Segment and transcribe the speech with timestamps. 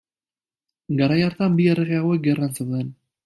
[1.01, 2.91] Garai hartan, bi errege hauek gerran zeuden.